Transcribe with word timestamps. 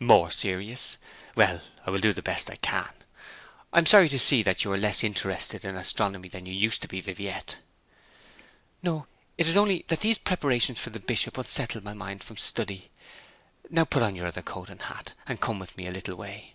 'More 0.00 0.32
serious! 0.32 0.98
Well, 1.36 1.60
I 1.86 1.90
will 1.90 2.00
do 2.00 2.12
the 2.12 2.20
best 2.20 2.50
I 2.50 2.56
can. 2.56 2.92
I 3.72 3.78
am 3.78 3.86
sorry 3.86 4.08
to 4.08 4.18
see 4.18 4.42
that 4.42 4.64
you 4.64 4.72
are 4.72 4.76
less 4.76 5.04
interested 5.04 5.64
in 5.64 5.76
astronomy 5.76 6.28
than 6.28 6.44
you 6.44 6.52
used 6.52 6.82
to 6.82 6.88
be, 6.88 7.00
Viviette.' 7.00 7.58
'No; 8.82 9.06
it 9.38 9.46
is 9.46 9.56
only 9.56 9.84
that 9.86 10.00
these 10.00 10.18
preparations 10.18 10.80
for 10.80 10.90
the 10.90 10.98
Bishop 10.98 11.38
unsettle 11.38 11.84
my 11.84 11.94
mind 11.94 12.24
from 12.24 12.36
study. 12.36 12.90
Now 13.70 13.84
put 13.84 14.02
on 14.02 14.16
your 14.16 14.26
other 14.26 14.42
coat 14.42 14.70
and 14.70 14.82
hat, 14.82 15.12
and 15.28 15.40
come 15.40 15.60
with 15.60 15.76
me 15.76 15.86
a 15.86 15.92
little 15.92 16.16
way.' 16.16 16.54